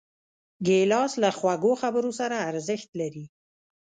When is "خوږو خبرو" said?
1.37-2.11